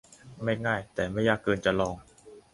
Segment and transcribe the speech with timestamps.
[0.43, 1.95] ไม่ง่าย แต่ไม่ยากเกินจะลอง!